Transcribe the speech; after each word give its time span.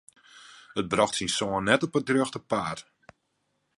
It 0.79 0.87
brocht 0.91 1.15
syn 1.17 1.31
soan 1.37 1.65
net 1.67 1.85
op 1.85 1.97
it 1.99 2.11
rjochte 2.15 2.41
paad. 2.51 2.79